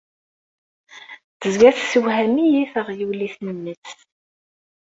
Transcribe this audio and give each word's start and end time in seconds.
Tezga 1.41 1.69
tessewham-iyi 1.75 2.63
teɣyulit-nnes. 2.73 3.85